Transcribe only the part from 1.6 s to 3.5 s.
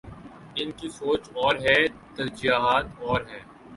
ہے، ترجیحات اور ہیں۔